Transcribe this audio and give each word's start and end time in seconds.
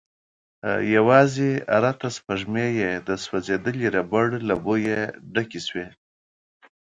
يواځې 0.95 1.51
ارته 1.77 2.07
سپږمې 2.17 2.67
يې 2.79 2.91
د 3.07 3.09
سوځيدلې 3.25 3.87
ربړ 3.95 4.27
له 4.47 4.55
بويه 4.63 5.01
ډکې 5.33 5.61
شوې. 5.67 5.87